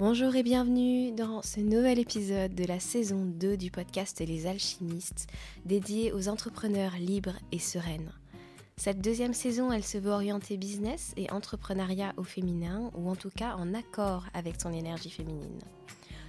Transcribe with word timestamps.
Bonjour 0.00 0.34
et 0.34 0.42
bienvenue 0.42 1.12
dans 1.12 1.42
ce 1.42 1.60
nouvel 1.60 1.98
épisode 1.98 2.54
de 2.54 2.64
la 2.64 2.80
saison 2.80 3.26
2 3.26 3.58
du 3.58 3.70
podcast 3.70 4.18
Les 4.26 4.46
Alchimistes, 4.46 5.26
dédié 5.66 6.10
aux 6.14 6.30
entrepreneurs 6.30 6.94
libres 6.98 7.36
et 7.52 7.58
sereines. 7.58 8.10
Cette 8.78 9.02
deuxième 9.02 9.34
saison, 9.34 9.70
elle 9.70 9.84
se 9.84 9.98
veut 9.98 10.10
orienter 10.10 10.56
business 10.56 11.12
et 11.18 11.30
entrepreneuriat 11.30 12.14
au 12.16 12.22
féminin, 12.22 12.90
ou 12.94 13.10
en 13.10 13.14
tout 13.14 13.28
cas 13.28 13.56
en 13.56 13.74
accord 13.74 14.24
avec 14.32 14.58
son 14.58 14.72
énergie 14.72 15.10
féminine. 15.10 15.60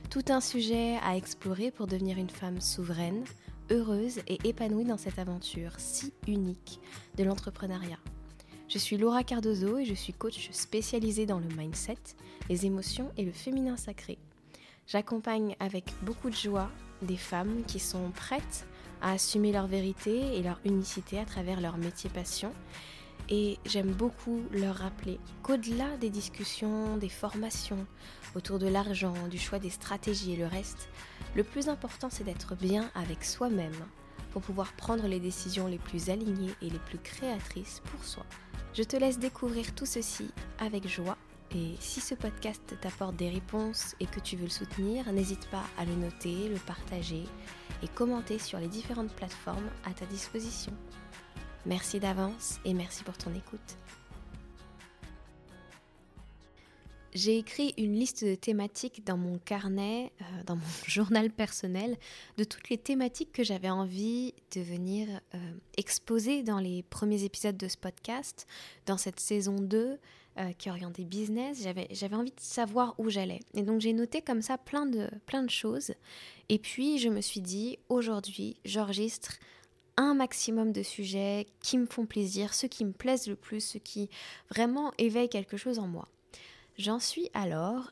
Tout 0.10 0.26
un 0.28 0.42
sujet 0.42 0.98
à 1.02 1.16
explorer 1.16 1.72
pour 1.72 1.88
devenir 1.88 2.18
une 2.18 2.30
femme 2.30 2.60
souveraine, 2.60 3.24
heureuse 3.70 4.20
et 4.28 4.38
épanouie 4.44 4.84
dans 4.84 4.98
cette 4.98 5.18
aventure 5.18 5.76
si 5.78 6.12
unique 6.28 6.82
de 7.18 7.24
l'entrepreneuriat. 7.24 8.00
Je 8.74 8.78
suis 8.78 8.96
Laura 8.96 9.26
Cardozo 9.26 9.80
et 9.80 9.86
je 9.86 9.94
suis 9.94 10.14
coach 10.14 10.50
spécialisée 10.54 11.26
dans 11.26 11.40
le 11.40 11.48
mindset, 11.58 11.98
les 12.48 12.66
émotions 12.66 13.12
et 13.18 13.26
le 13.26 13.34
féminin 13.34 13.76
sacré. 13.76 14.18
J'accompagne 14.88 15.58
avec 15.60 15.84
beaucoup 16.04 16.30
de 16.30 16.36
joie 16.38 16.72
des 17.02 17.18
femmes 17.18 17.64
qui 17.68 17.80
sont 17.80 18.12
prêtes 18.12 18.66
à 19.02 19.12
assumer 19.12 19.52
leur 19.52 19.68
vérité 19.68 20.38
et 20.38 20.42
leur 20.42 20.62
unicité 20.64 21.20
à 21.20 21.26
travers 21.26 21.60
leur 21.60 21.76
métier 21.76 22.10
passion. 22.10 22.54
Et 23.28 23.58
j'aime 23.66 23.92
beaucoup 23.92 24.42
leur 24.54 24.76
rappeler 24.76 25.20
qu'au-delà 25.44 25.98
des 25.98 26.10
discussions, 26.10 26.96
des 26.96 27.10
formations 27.10 27.86
autour 28.36 28.58
de 28.58 28.68
l'argent, 28.68 29.28
du 29.30 29.38
choix 29.38 29.60
des 29.60 29.70
stratégies 29.70 30.32
et 30.32 30.38
le 30.38 30.48
reste, 30.48 30.88
le 31.36 31.44
plus 31.44 31.68
important 31.68 32.08
c'est 32.10 32.24
d'être 32.24 32.56
bien 32.56 32.90
avec 32.96 33.26
soi-même 33.26 33.76
pour 34.32 34.42
pouvoir 34.42 34.72
prendre 34.72 35.08
les 35.08 35.20
décisions 35.20 35.68
les 35.68 35.78
plus 35.78 36.10
alignées 36.10 36.56
et 36.62 36.70
les 36.70 36.80
plus 36.80 37.00
créatrices 37.00 37.82
pour 37.92 38.06
soi. 38.06 38.26
Je 38.74 38.84
te 38.84 38.96
laisse 38.96 39.20
découvrir 39.20 39.76
tout 39.76 39.86
ceci 39.86 40.30
avec 40.60 40.88
joie 40.88 41.18
et 41.54 41.76
si 41.82 42.00
ce 42.00 42.16
podcast 42.16 42.62
t'apporte 42.80 43.18
des 43.18 43.30
réponses 43.30 43.96
et 44.00 44.06
que 44.06 44.22
tu 44.22 44.38
veux 44.38 44.46
le 44.46 44.50
soutenir, 44.50 45.12
n'hésite 45.12 45.50
pas 45.50 45.64
à 45.78 45.84
le 45.84 45.94
noter, 45.96 46.48
le 46.48 46.56
partager 46.56 47.26
et 47.84 47.88
commenter 47.90 48.40
sur 48.40 48.60
les 48.60 48.70
différentes 48.70 49.14
plateformes 49.14 49.70
à 49.84 49.92
ta 49.94 50.06
disposition. 50.06 50.72
Merci 51.66 52.00
d'avance 52.00 52.60
et 52.64 52.74
merci 52.74 53.04
pour 53.04 53.18
ton 53.18 53.34
écoute. 53.36 53.78
J'ai 57.14 57.38
écrit 57.38 57.74
une 57.78 57.94
liste 57.94 58.24
de 58.24 58.36
thématiques 58.36 59.06
dans 59.06 59.18
mon 59.18 59.38
carnet, 59.38 60.14
euh, 60.22 60.44
dans 60.46 60.56
mon 60.56 60.62
journal 60.88 61.30
personnel, 61.30 61.98
de 62.38 62.46
toutes 62.46 62.70
les 62.70 62.78
thématiques 62.78 63.34
que 63.34 63.44
j'avais 63.44 63.70
envie 63.70 64.34
de 64.56 64.62
venir 64.62 65.10
euh, 65.36 65.38
exposer 65.76 66.42
dans 66.42 66.60
les 66.60 66.84
premiers 66.84 67.26
épisodes 67.26 67.58
de 67.58 67.68
ce 67.68 67.76
podcast, 67.76 68.48
dans 68.86 68.96
cette 68.96 69.20
saison 69.20 69.60
2 69.60 70.00
euh, 70.38 70.54
qui 70.58 70.70
orientée 70.70 71.04
business. 71.04 71.62
J'avais 71.62 72.16
envie 72.16 72.32
de 72.32 72.40
savoir 72.40 72.96
où 72.98 73.10
j'allais. 73.10 73.42
Et 73.56 73.64
donc 73.64 73.82
j'ai 73.82 73.92
noté 73.92 74.22
comme 74.22 74.42
ça 74.42 74.58
plein 74.58 74.86
de, 74.86 75.10
plein 75.26 75.44
de 75.44 75.50
choses. 75.50 75.92
Et 76.48 76.60
puis 76.60 76.98
je 76.98 77.10
me 77.10 77.20
suis 77.20 77.42
dit, 77.42 77.78
aujourd'hui, 77.90 78.56
j'enregistre 78.64 79.34
un 79.98 80.14
maximum 80.14 80.72
de 80.72 80.82
sujets 80.82 81.48
qui 81.60 81.78
me 81.78 81.86
font 81.86 82.06
plaisir, 82.06 82.54
ceux 82.54 82.70
qui 82.70 82.86
me 82.86 82.94
plaisent 82.94 83.28
le 83.28 83.36
plus, 83.36 83.60
ceux 83.60 83.80
qui 83.80 84.10
vraiment 84.50 84.94
éveillent 84.98 85.28
quelque 85.28 85.58
chose 85.58 85.78
en 85.78 85.88
moi. 85.88 86.08
J'en 86.78 87.00
suis 87.00 87.30
alors 87.34 87.92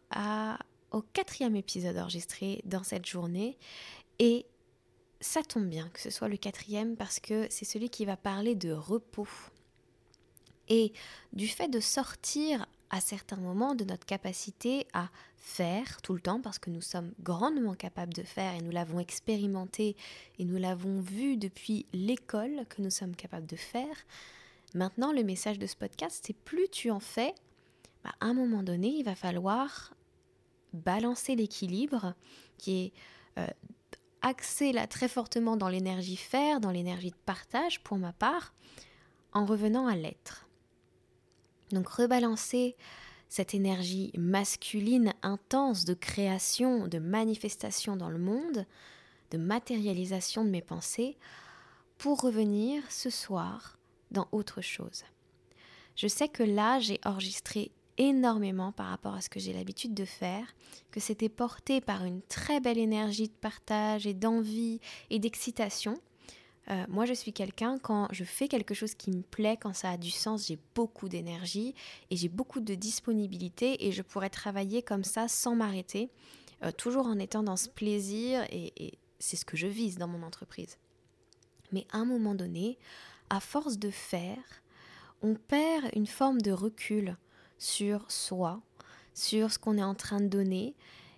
au 0.92 1.02
quatrième 1.02 1.56
épisode 1.56 1.98
enregistré 1.98 2.62
dans 2.66 2.84
cette 2.84 3.06
journée 3.06 3.58
et 4.18 4.46
ça 5.22 5.44
tombe 5.44 5.68
bien 5.68 5.90
que 5.90 6.00
ce 6.00 6.10
soit 6.10 6.30
le 6.30 6.38
quatrième 6.38 6.96
parce 6.96 7.20
que 7.20 7.48
c'est 7.50 7.66
celui 7.66 7.90
qui 7.90 8.06
va 8.06 8.18
parler 8.18 8.56
de 8.56 8.72
repos 8.72 9.28
et 10.70 10.94
du 11.34 11.48
fait 11.48 11.68
de 11.68 11.80
sortir 11.80 12.66
à 12.90 13.02
certains 13.02 13.38
moments 13.38 13.76
de 13.76 13.84
notre 13.84 14.06
capacité 14.06 14.88
à 14.94 15.10
faire 15.38 16.02
tout 16.02 16.14
le 16.14 16.22
temps 16.22 16.42
parce 16.42 16.60
que 16.60 16.70
nous 16.70 16.82
sommes 16.82 17.14
grandement 17.22 17.76
capables 17.76 18.14
de 18.14 18.24
faire 18.24 18.54
et 18.56 18.62
nous 18.62 18.72
l'avons 18.72 19.00
expérimenté 19.00 19.96
et 20.38 20.46
nous 20.46 20.58
l'avons 20.58 21.02
vu 21.02 21.38
depuis 21.38 21.86
l'école 21.94 22.66
que 22.70 22.82
nous 22.82 22.90
sommes 22.90 23.16
capables 23.16 23.46
de 23.46 23.56
faire. 23.56 23.96
Maintenant, 24.74 25.12
le 25.12 25.24
message 25.24 25.60
de 25.60 25.68
ce 25.68 25.76
podcast, 25.76 26.24
c'est 26.26 26.36
plus 26.36 26.68
tu 26.70 26.92
en 26.92 27.00
fais, 27.00 27.34
à 28.20 28.26
un 28.26 28.34
moment 28.34 28.64
donné, 28.64 28.90
il 28.90 29.04
va 29.04 29.16
falloir 29.16 29.94
balancer 30.74 31.36
l'équilibre 31.36 32.14
qui 32.58 32.86
est 32.86 32.94
euh, 33.38 33.48
axé 34.22 34.72
là 34.72 34.88
très 34.88 35.08
fortement 35.08 35.58
dans 35.58 35.70
l'énergie 35.70 36.18
faire, 36.18 36.60
dans 36.60 36.72
l'énergie 36.72 37.12
de 37.12 37.16
partage 37.26 37.82
pour 37.84 37.98
ma 37.98 38.14
part, 38.14 38.54
en 39.34 39.46
revenant 39.46 39.88
à 39.88 39.96
l'être. 39.96 40.48
Donc 41.72 41.88
rebalancer 41.88 42.76
cette 43.30 43.54
énergie 43.54 44.12
masculine 44.18 45.14
intense 45.22 45.86
de 45.86 45.94
création, 45.94 46.88
de 46.88 46.98
manifestation 46.98 47.96
dans 47.96 48.10
le 48.10 48.18
monde, 48.18 48.66
de 49.32 49.38
matérialisation 49.38 50.44
de 50.44 50.50
mes 50.50 50.64
pensées, 50.64 51.18
pour 52.00 52.22
revenir 52.22 52.82
ce 52.90 53.10
soir 53.10 53.78
dans 54.10 54.28
autre 54.32 54.62
chose. 54.62 55.04
Je 55.96 56.08
sais 56.08 56.28
que 56.28 56.44
là, 56.44 56.80
j'ai 56.80 57.00
enregistré 57.06 57.72
énormément 58.00 58.72
par 58.72 58.88
rapport 58.88 59.14
à 59.14 59.22
ce 59.22 59.30
que 59.30 59.40
j'ai 59.40 59.54
l'habitude 59.54 59.94
de 59.94 60.06
faire, 60.06 60.56
que 60.90 61.00
c'était 61.00 61.30
porté 61.30 61.82
par 61.82 62.06
une 62.06 62.22
très 62.24 62.60
belle 62.60 62.80
énergie 62.80 63.28
de 63.28 63.34
partage 63.34 64.08
et 64.08 64.16
d'envie 64.16 64.80
et 65.12 65.20
d'excitation. 65.20 66.00
Euh, 66.70 66.86
moi, 66.88 67.06
je 67.06 67.14
suis 67.14 67.34
quelqu'un, 67.34 67.78
quand 67.78 68.08
je 68.12 68.24
fais 68.24 68.48
quelque 68.48 68.74
chose 68.74 68.96
qui 68.96 69.12
me 69.12 69.22
plaît, 69.22 69.58
quand 69.60 69.74
ça 69.74 69.92
a 69.92 69.98
du 69.98 70.12
sens, 70.12 70.48
j'ai 70.48 70.58
beaucoup 70.76 71.10
d'énergie 71.10 71.76
et 72.10 72.16
j'ai 72.16 72.30
beaucoup 72.30 72.62
de 72.62 72.74
disponibilité 72.74 73.88
et 73.88 73.92
je 73.92 74.02
pourrais 74.02 74.30
travailler 74.30 74.82
comme 74.82 75.04
ça 75.04 75.28
sans 75.28 75.56
m'arrêter, 75.56 76.10
euh, 76.64 76.72
toujours 76.72 77.06
en 77.06 77.20
étant 77.20 77.44
dans 77.44 77.58
ce 77.58 77.70
plaisir 77.70 78.44
et, 78.50 78.72
et 78.78 78.98
c'est 79.20 79.36
ce 79.36 79.46
que 79.46 79.58
je 79.58 79.68
vise 79.68 79.98
dans 79.98 80.08
mon 80.08 80.24
entreprise. 80.24 80.78
Mais 81.72 81.86
à 81.92 81.98
un 81.98 82.06
moment 82.06 82.34
donné, 82.34 82.78
à 83.30 83.40
force 83.40 83.78
de 83.78 83.90
faire, 83.90 84.64
on 85.22 85.36
perd 85.36 85.90
une 85.94 86.08
forme 86.08 86.42
de 86.42 86.52
recul 86.52 87.18
sur 87.60 88.10
soi, 88.10 88.62
sur 89.14 89.52
ce 89.52 89.60
qu'on 89.60 89.78
est 89.78 89.84
en 89.84 89.96
train 89.96 90.20
de 90.20 90.28
donner. 90.28 90.76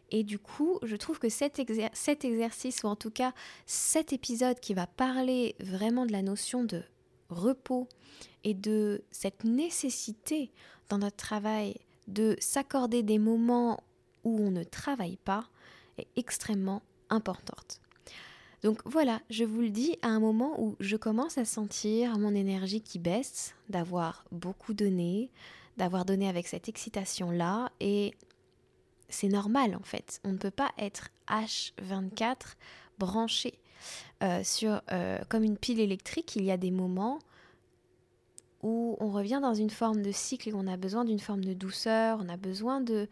Et 0.09 0.23
du 0.23 0.39
coup, 0.39 0.77
je 0.83 0.95
trouve 0.97 1.19
que 1.19 1.29
cet, 1.29 1.59
exercice, 1.59 2.83
ou 2.83 2.87
en 2.87 2.97
tout 2.97 3.11
cas 3.11 3.33
cet 3.65 4.11
épisode 4.11 4.59
qui 4.59 4.73
va 4.73 4.87
parler 4.87 5.55
vraiment 5.59 6.05
de 6.05 6.11
la 6.11 6.21
notion 6.21 6.65
de 6.65 6.83
repos 7.29 7.87
et 8.43 8.53
de 8.53 9.03
cette 9.09 9.45
nécessité 9.45 10.51
dans 10.89 10.97
notre 10.97 11.15
travail 11.15 11.75
de 12.07 12.35
s'accorder 12.39 13.03
des 13.03 13.19
moments 13.19 13.81
où 14.25 14.37
on 14.41 14.51
ne 14.51 14.63
travaille 14.63 15.17
pas, 15.17 15.47
est 15.97 16.07
extrêmement 16.17 16.81
importante. 17.09 17.79
Donc 18.63 18.79
voilà, 18.85 19.21
je 19.29 19.43
vous 19.43 19.61
le 19.61 19.69
dis 19.69 19.97
à 20.01 20.09
un 20.09 20.19
moment 20.19 20.61
où 20.61 20.75
je 20.79 20.95
commence 20.95 21.37
à 21.37 21.45
sentir 21.45 22.19
mon 22.19 22.35
énergie 22.35 22.81
qui 22.81 22.99
baisse, 22.99 23.55
d'avoir 23.69 24.25
beaucoup 24.31 24.73
donné, 24.73 25.31
d'avoir 25.77 26.05
donné 26.05 26.27
avec 26.27 26.47
cette 26.47 26.69
excitation-là. 26.69 27.71
Et 27.79 28.13
c'est 29.09 29.27
normal 29.27 29.75
en 29.75 29.83
fait. 29.83 30.19
On 30.23 30.31
ne 30.31 30.37
peut 30.37 30.51
pas 30.51 30.71
être 30.77 31.09
H24 31.27 32.55
branché 32.97 33.59
euh, 34.23 34.43
sur, 34.43 34.81
euh, 34.91 35.19
comme 35.29 35.43
une 35.43 35.57
pile 35.57 35.79
électrique. 35.79 36.35
Il 36.35 36.43
y 36.43 36.51
a 36.51 36.57
des 36.57 36.71
moments 36.71 37.19
où 38.61 38.95
on 38.99 39.11
revient 39.11 39.39
dans 39.41 39.55
une 39.55 39.69
forme 39.69 40.01
de 40.01 40.11
cycle 40.11 40.49
et 40.49 40.53
on 40.53 40.67
a 40.67 40.77
besoin 40.77 41.05
d'une 41.05 41.19
forme 41.19 41.43
de 41.43 41.53
douceur, 41.53 42.19
on 42.21 42.29
a 42.29 42.37
besoin 42.37 42.79
de 42.79 43.07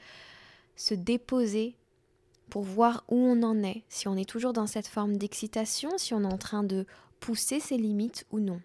se 0.75 0.93
déposer 0.93 1.75
pour 2.49 2.63
voir 2.63 3.03
où 3.09 3.15
on 3.15 3.43
en 3.43 3.63
est, 3.63 3.83
si 3.89 4.07
on 4.07 4.15
est 4.15 4.29
toujours 4.29 4.53
dans 4.53 4.67
cette 4.67 4.87
forme 4.87 5.17
d'excitation, 5.17 5.97
si 5.97 6.13
on 6.13 6.21
est 6.21 6.33
en 6.33 6.37
train 6.37 6.63
de 6.63 6.85
pousser 7.19 7.59
ses 7.59 7.77
limites 7.77 8.25
ou 8.31 8.39
non. 8.39 8.61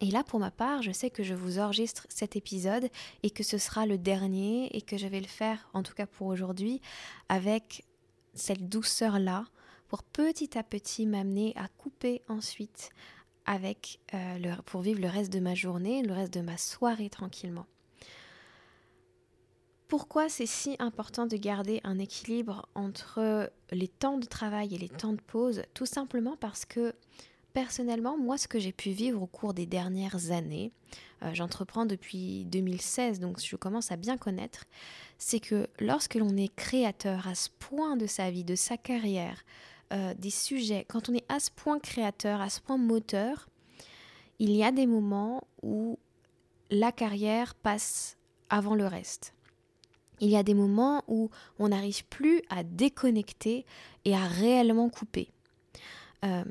Et 0.00 0.10
là, 0.10 0.22
pour 0.22 0.38
ma 0.38 0.50
part, 0.50 0.82
je 0.82 0.92
sais 0.92 1.10
que 1.10 1.24
je 1.24 1.34
vous 1.34 1.58
enregistre 1.58 2.06
cet 2.08 2.36
épisode 2.36 2.88
et 3.22 3.30
que 3.30 3.42
ce 3.42 3.58
sera 3.58 3.84
le 3.84 3.98
dernier 3.98 4.76
et 4.76 4.80
que 4.80 4.96
je 4.96 5.08
vais 5.08 5.20
le 5.20 5.26
faire, 5.26 5.68
en 5.74 5.82
tout 5.82 5.94
cas 5.94 6.06
pour 6.06 6.28
aujourd'hui, 6.28 6.80
avec 7.28 7.84
cette 8.34 8.68
douceur-là 8.68 9.44
pour 9.88 10.02
petit 10.02 10.56
à 10.56 10.62
petit 10.62 11.06
m'amener 11.06 11.52
à 11.56 11.66
couper 11.68 12.22
ensuite 12.28 12.90
avec 13.46 13.98
euh, 14.12 14.38
le, 14.38 14.62
pour 14.62 14.82
vivre 14.82 15.00
le 15.00 15.08
reste 15.08 15.32
de 15.32 15.40
ma 15.40 15.54
journée, 15.54 16.02
le 16.02 16.12
reste 16.12 16.34
de 16.34 16.42
ma 16.42 16.58
soirée 16.58 17.08
tranquillement. 17.08 17.66
Pourquoi 19.88 20.28
c'est 20.28 20.46
si 20.46 20.76
important 20.78 21.26
de 21.26 21.36
garder 21.38 21.80
un 21.82 21.98
équilibre 21.98 22.68
entre 22.74 23.50
les 23.70 23.88
temps 23.88 24.18
de 24.18 24.26
travail 24.26 24.74
et 24.74 24.78
les 24.78 24.90
temps 24.90 25.14
de 25.14 25.20
pause? 25.20 25.62
Tout 25.72 25.86
simplement 25.86 26.36
parce 26.36 26.66
que 26.66 26.94
Personnellement, 27.54 28.18
moi, 28.18 28.38
ce 28.38 28.46
que 28.46 28.58
j'ai 28.58 28.72
pu 28.72 28.90
vivre 28.90 29.22
au 29.22 29.26
cours 29.26 29.54
des 29.54 29.66
dernières 29.66 30.30
années, 30.30 30.70
euh, 31.22 31.34
j'entreprends 31.34 31.86
depuis 31.86 32.44
2016, 32.44 33.20
donc 33.20 33.40
je 33.40 33.56
commence 33.56 33.90
à 33.90 33.96
bien 33.96 34.16
connaître, 34.16 34.64
c'est 35.18 35.40
que 35.40 35.66
lorsque 35.80 36.14
l'on 36.14 36.36
est 36.36 36.54
créateur 36.54 37.26
à 37.26 37.34
ce 37.34 37.48
point 37.58 37.96
de 37.96 38.06
sa 38.06 38.30
vie, 38.30 38.44
de 38.44 38.54
sa 38.54 38.76
carrière, 38.76 39.44
euh, 39.92 40.14
des 40.18 40.30
sujets, 40.30 40.84
quand 40.88 41.08
on 41.08 41.14
est 41.14 41.24
à 41.28 41.40
ce 41.40 41.50
point 41.50 41.78
créateur, 41.78 42.40
à 42.40 42.50
ce 42.50 42.60
point 42.60 42.76
moteur, 42.76 43.48
il 44.38 44.52
y 44.52 44.62
a 44.62 44.70
des 44.70 44.86
moments 44.86 45.42
où 45.62 45.98
la 46.70 46.92
carrière 46.92 47.54
passe 47.54 48.16
avant 48.50 48.74
le 48.74 48.86
reste. 48.86 49.34
Il 50.20 50.28
y 50.28 50.36
a 50.36 50.42
des 50.42 50.54
moments 50.54 51.02
où 51.08 51.30
on 51.58 51.68
n'arrive 51.68 52.04
plus 52.06 52.42
à 52.50 52.62
déconnecter 52.62 53.64
et 54.04 54.14
à 54.14 54.26
réellement 54.26 54.88
couper. 54.90 55.30
Euh, 56.24 56.44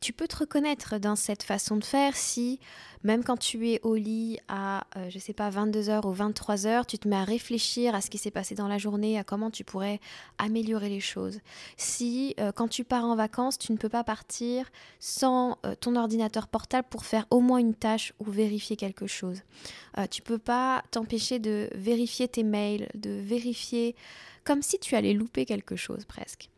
tu 0.00 0.12
peux 0.12 0.28
te 0.28 0.36
reconnaître 0.36 0.98
dans 0.98 1.16
cette 1.16 1.42
façon 1.42 1.76
de 1.76 1.84
faire 1.84 2.16
si, 2.16 2.60
même 3.04 3.24
quand 3.24 3.36
tu 3.36 3.70
es 3.70 3.80
au 3.82 3.94
lit 3.94 4.38
à, 4.48 4.86
euh, 4.96 5.10
je 5.10 5.18
sais 5.18 5.32
pas, 5.32 5.50
22h 5.50 6.06
ou 6.06 6.14
23h, 6.14 6.86
tu 6.86 6.98
te 6.98 7.08
mets 7.08 7.16
à 7.16 7.24
réfléchir 7.24 7.94
à 7.94 8.00
ce 8.00 8.10
qui 8.10 8.18
s'est 8.18 8.30
passé 8.30 8.54
dans 8.54 8.68
la 8.68 8.78
journée, 8.78 9.18
à 9.18 9.24
comment 9.24 9.50
tu 9.50 9.64
pourrais 9.64 10.00
améliorer 10.38 10.88
les 10.88 11.00
choses. 11.00 11.40
Si, 11.76 12.34
euh, 12.38 12.52
quand 12.52 12.68
tu 12.68 12.84
pars 12.84 13.04
en 13.04 13.16
vacances, 13.16 13.58
tu 13.58 13.72
ne 13.72 13.76
peux 13.76 13.88
pas 13.88 14.04
partir 14.04 14.70
sans 15.00 15.58
euh, 15.64 15.74
ton 15.74 15.96
ordinateur 15.96 16.48
portable 16.48 16.88
pour 16.90 17.04
faire 17.04 17.26
au 17.30 17.40
moins 17.40 17.58
une 17.58 17.74
tâche 17.74 18.12
ou 18.18 18.24
vérifier 18.30 18.76
quelque 18.76 19.06
chose. 19.06 19.42
tu 20.10 20.22
peux 20.22 20.38
pas 20.38 20.82
t'empêcher 20.90 21.38
de 21.38 21.68
vérifier 21.74 22.28
tes 22.28 22.44
mails, 22.44 22.88
de 22.94 23.10
vérifier 23.10 23.96
comme 24.44 24.62
si 24.62 24.78
tu 24.78 24.94
allais 24.94 25.12
louper 25.12 25.44
quelque 25.44 25.76
chose 25.76 26.04
presque. 26.04 26.50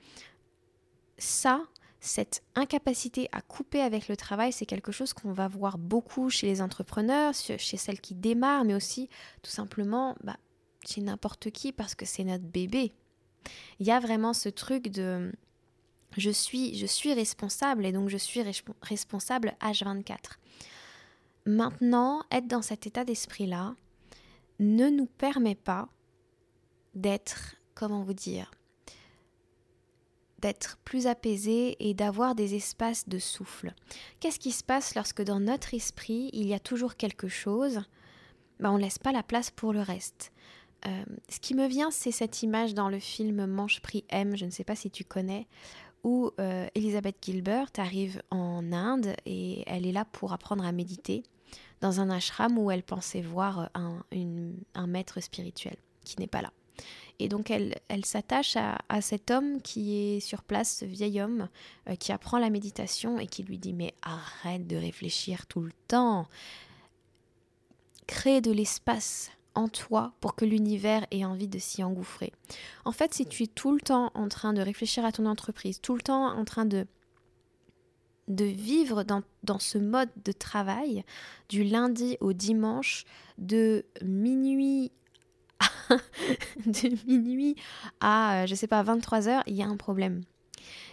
Ça, 1.19 1.63
cette 2.01 2.43
incapacité 2.55 3.29
à 3.33 3.43
couper 3.43 3.81
avec 3.81 4.09
le 4.09 4.17
travail, 4.17 4.53
c'est 4.53 4.67
quelque 4.67 4.93
chose 4.93 5.13
qu'on 5.13 5.33
va 5.33 5.49
voir 5.49 5.77
beaucoup 5.77 6.31
chez 6.31 6.47
les 6.47 6.63
entrepreneurs, 6.63 7.35
chez 7.35 7.77
celles 7.77 8.01
qui 8.01 8.15
démarrent, 8.15 8.65
mais 8.65 8.75
aussi 8.75 9.09
tout 9.43 9.51
simplement 9.51 10.17
bah, 10.25 10.39
chez 10.87 11.03
n'importe 11.03 11.51
qui 11.51 11.73
parce 11.73 11.95
que 11.95 12.07
c'est 12.07 12.25
notre 12.25 12.45
bébé. 12.45 12.93
Il 13.79 13.87
y 13.87 13.91
a 13.91 14.01
vraiment 14.01 14.33
ce 14.33 14.49
truc 14.49 14.89
de 14.89 15.31
je 16.17 16.31
suis, 16.31 16.75
je 16.77 16.87
suis 16.87 17.13
responsable 17.13 17.85
et 17.87 17.93
donc 17.93 18.09
je 18.09 18.17
suis 18.17 18.43
responsable 18.83 19.55
H24. 19.61 20.39
Maintenant, 21.47 22.23
être 22.31 22.47
dans 22.47 22.63
cet 22.63 22.87
état 22.87 23.05
d'esprit-là 23.05 23.75
ne 24.59 24.89
nous 24.89 25.07
permet 25.07 25.55
pas 25.55 25.89
d'être, 26.95 27.57
comment 27.75 28.03
vous 28.03 28.15
dire, 28.15 28.51
d'être 30.41 30.79
plus 30.85 31.07
apaisé 31.07 31.77
et 31.81 31.95
d'avoir 31.95 32.35
des 32.35 32.55
espaces 32.55 33.09
de 33.09 33.19
souffle. 33.19 33.73
Qu'est-ce 34.21 34.39
qui 34.39 34.53
se 34.53 34.65
passe 34.65 34.95
lorsque 34.95 35.23
dans 35.23 35.41
notre 35.41 35.75
esprit, 35.75 36.31
il 36.33 36.47
y 36.47 36.55
a 36.55 36.59
toujours 36.61 36.97
quelque 36.97 37.29
chose? 37.29 37.81
Ben, 38.59 38.71
On 38.71 38.77
ne 38.77 38.83
laisse 38.83 38.99
pas 38.99 39.13
la 39.13 39.23
place 39.23 39.51
pour 39.51 39.73
le 39.73 39.81
reste. 39.81 40.33
Euh, 40.87 41.05
ce 41.29 41.41
qui 41.41 41.55
me 41.55 41.67
vient, 41.67 41.91
c'est 41.91 42.13
cette 42.13 42.43
image 42.43 42.75
dans 42.75 42.89
le 42.89 42.99
film 42.99 43.47
Manche 43.47 43.81
Prix 43.81 44.05
M, 44.09 44.37
je 44.37 44.47
ne 44.47 44.51
sais 44.51 44.65
pas 44.65 44.77
si 44.77 44.91
tu 44.91 45.05
connais, 45.05 45.47
où 46.05 46.31
euh, 46.41 46.67
Elizabeth 46.75 47.17
Gilbert 47.23 47.71
arrive 47.77 48.23
en 48.31 48.73
Inde 48.73 49.15
et 49.27 49.63
elle 49.67 49.87
est 49.87 49.93
là 49.93 50.07
pour 50.07 50.33
apprendre 50.33 50.65
à 50.65 50.73
méditer 50.73 51.23
dans 51.83 52.01
un 52.01 52.09
ashram 52.09 52.59
où 52.59 52.71
elle 52.71 52.83
pensait 52.83 53.21
voir 53.21 53.71
un 53.75 54.87
maître 54.87 55.21
spirituel 55.21 55.77
qui 56.05 56.19
n'est 56.19 56.27
pas 56.27 56.43
là. 56.43 56.53
Et 57.19 57.29
donc 57.29 57.51
elle, 57.51 57.77
elle 57.89 58.05
s'attache 58.05 58.57
à, 58.57 59.01
cet 59.01 59.31
homme 59.31 59.61
qui 59.61 59.97
est 59.97 60.21
sur 60.21 60.43
place, 60.43 60.79
ce 60.79 60.85
vieil 60.85 61.21
homme, 61.21 61.49
euh, 61.89 61.95
qui 61.95 62.13
apprend 62.13 62.39
la 62.39 62.51
méditation 62.51 63.19
et 63.19 63.27
qui 63.27 63.43
lui 63.43 63.59
dit 63.59 63.75
mais 63.75 63.95
arrête 64.03 64.67
de 64.67 64.77
réfléchir 64.77 65.47
tout 65.47 65.61
le 65.61 65.73
temps. 65.87 66.27
Crée 68.07 68.41
de 68.41 68.51
l'espace 68.51 69.31
en 69.55 69.69
toi 69.69 70.15
pour 70.21 70.35
que 70.35 70.45
l'univers 70.45 71.07
ait 71.11 71.25
envie 71.25 71.49
de 71.49 71.59
s'y 71.59 71.83
engouffrer. 71.83 72.33
En 72.85 72.93
fait, 72.93 73.15
si 73.15 73.27
tu 73.27 73.45
es 73.45 73.47
tout 73.47 73.73
le 73.73 73.81
temps 73.81 74.11
en 74.15 74.29
train 74.29 74.53
de 74.53 74.63
réfléchir 74.63 75.05
à 75.05 75.13
ton 75.13 75.27
entreprise, 75.27 75.81
tout 75.81 75.95
le 75.95 76.03
temps 76.03 76.27
en 76.27 76.45
train 76.45 76.65
de 76.65 76.87
de 78.29 78.45
vivre 78.45 79.03
dans, 79.03 79.23
dans, 79.43 79.59
ce 79.59 79.77
mode 79.77 80.09
de 80.25 80.31
travail 80.31 81.05
du 81.49 81.65
lundi 81.65 82.17
au 82.21 82.33
dimanche, 82.33 83.05
de 83.39 83.85
minuit 84.03 84.93
de 86.67 87.07
minuit 87.07 87.57
à, 88.01 88.43
euh, 88.43 88.47
je 88.47 88.55
sais 88.55 88.67
pas, 88.67 88.83
23 88.83 89.29
heures, 89.29 89.43
il 89.47 89.55
y 89.55 89.63
a 89.63 89.67
un 89.67 89.77
problème. 89.77 90.23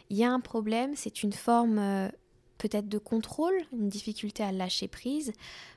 Il 0.09 0.17
y 0.17 0.23
a 0.23 0.31
un 0.31 0.39
problème, 0.39 0.93
c'est 0.95 1.23
une 1.23 1.33
forme 1.33 1.79
euh, 1.79 2.09
peut-être 2.57 2.87
de 2.87 2.97
contrôle, 2.97 3.55
une 3.73 3.89
difficulté 3.89 4.43
à 4.43 4.51
lâcher 4.51 4.87
prise, 4.87 5.33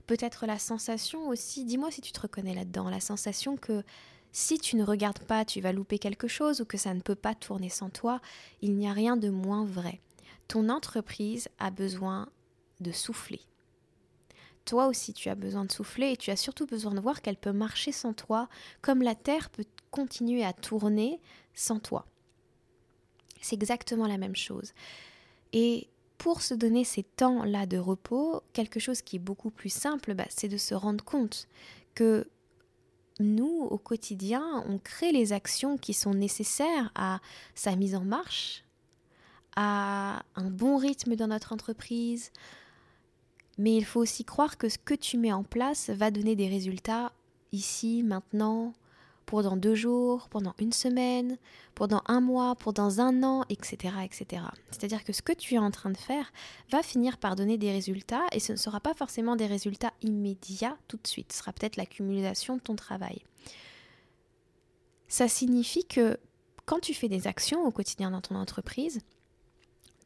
peut-être 0.07 0.47
la 0.47 0.59
sensation 0.59 1.29
aussi, 1.29 1.65
dis-moi 1.65 1.91
si 1.91 2.01
tu 2.01 2.13
te 2.13 2.21
reconnais 2.21 2.55
là-dedans, 2.55 2.89
la 2.89 3.01
sensation 3.01 3.57
que 3.57 3.83
si 4.33 4.59
tu 4.59 4.77
ne 4.77 4.85
regardes 4.85 5.25
pas, 5.25 5.45
tu 5.45 5.61
vas 5.61 5.73
louper 5.73 5.99
quelque 5.99 6.29
chose 6.29 6.61
ou 6.61 6.65
que 6.65 6.79
ça 6.79 6.95
ne 6.95 7.01
peut 7.01 7.17
pas 7.17 7.35
tourner 7.35 7.69
sans 7.69 7.91
toi, 7.91 8.21
il 8.63 8.77
n'y 8.77 8.89
a 8.89 8.93
rien 8.93 9.17
de 9.17 9.29
moins 9.29 9.65
vrai. 9.65 10.01
Ton 10.47 10.69
entreprise 10.69 11.49
a 11.59 11.71
besoin 11.71 12.29
de 12.81 12.93
souffler 12.93 13.41
toi 14.65 14.87
aussi 14.87 15.13
tu 15.13 15.29
as 15.29 15.35
besoin 15.35 15.65
de 15.65 15.73
souffler 15.73 16.13
et 16.13 16.17
tu 16.17 16.31
as 16.31 16.37
surtout 16.37 16.67
besoin 16.67 16.95
de 16.95 17.01
voir 17.01 17.23
qu'elle 17.23 17.37
peut 17.37 17.53
marcher 17.53 17.93
sans 17.93 18.13
toi, 18.13 18.49
comme 18.83 19.03
la 19.03 19.15
Terre 19.15 19.51
peut 19.51 19.65
continuer 19.91 20.45
à 20.45 20.53
tourner 20.53 21.21
sans 21.55 21.81
toi. 21.81 22.07
C'est 23.41 23.57
exactement 23.57 24.07
la 24.07 24.19
même 24.19 24.37
chose. 24.37 24.73
Et 25.53 25.89
pour 26.19 26.43
se 26.43 26.55
donner 26.55 26.85
ces 26.85 27.03
temps-là 27.03 27.67
de 27.67 27.79
repos, 27.79 28.43
quelque 28.53 28.79
chose 28.79 29.01
qui 29.03 29.17
est 29.17 29.21
beaucoup 29.21 29.51
plus 29.51 29.73
simple, 29.73 30.15
bah, 30.15 30.27
c'est 30.29 30.49
de 30.49 30.59
se 30.59 30.75
rendre 30.75 31.03
compte 31.03 31.49
que 31.95 32.29
nous, 33.21 33.67
au 33.71 33.79
quotidien, 33.79 34.65
on 34.69 34.79
crée 34.79 35.13
les 35.13 35.33
actions 35.33 35.79
qui 35.79 35.95
sont 35.95 36.15
nécessaires 36.15 36.91
à 36.95 37.21
sa 37.55 37.77
mise 37.77 37.95
en 37.95 38.05
marche, 38.05 38.65
à 39.57 40.23
un 40.37 40.51
bon 40.51 40.77
rythme 40.77 41.17
dans 41.17 41.29
notre 41.29 41.53
entreprise, 41.53 42.33
mais 43.61 43.77
il 43.77 43.85
faut 43.85 44.01
aussi 44.01 44.25
croire 44.25 44.57
que 44.57 44.71
ce 44.71 44.79
que 44.79 44.95
tu 44.95 45.19
mets 45.19 45.35
en 45.35 45.45
place 45.45 45.91
va 45.91 46.11
donner 46.11 46.35
des 46.35 46.49
résultats 46.49 47.13
ici, 47.53 48.03
maintenant, 48.03 48.73
pour 49.27 49.43
dans 49.43 49.59
deux 49.59 49.75
jours, 49.75 50.31
pendant 50.31 50.55
une 50.59 50.73
semaine, 50.73 51.37
pendant 51.75 52.01
un 52.07 52.23
mois, 52.23 52.57
pour 52.57 52.73
dans 52.73 53.03
un 53.03 53.23
an, 53.23 53.45
etc. 53.51 53.93
etc. 54.03 54.45
C'est-à-dire 54.71 55.05
que 55.05 55.13
ce 55.13 55.21
que 55.21 55.35
tu 55.35 55.57
es 55.57 55.59
en 55.59 55.71
train 55.71 55.91
de 55.91 55.99
faire 55.99 56.33
va 56.71 56.83
finir 56.83 57.19
par 57.19 57.37
donner 57.37 57.59
des 57.59 57.71
résultats 57.71 58.25
et 58.33 58.41
ce 58.41 58.53
ne 58.53 58.57
sera 58.57 58.81
pas 58.81 58.95
forcément 58.95 59.37
des 59.37 59.47
résultats 59.47 59.93
immédiats 60.01 60.79
tout 60.89 60.97
de 60.97 61.07
suite, 61.07 61.31
ce 61.31 61.41
sera 61.41 61.53
peut-être 61.53 61.77
l'accumulation 61.77 62.57
de 62.57 62.63
ton 62.63 62.77
travail. 62.77 63.21
Ça 65.07 65.29
signifie 65.29 65.85
que 65.85 66.19
quand 66.65 66.81
tu 66.81 66.95
fais 66.95 67.09
des 67.09 67.27
actions 67.27 67.67
au 67.67 67.71
quotidien 67.71 68.13
dans 68.13 68.23
ton 68.23 68.37
entreprise, 68.37 69.01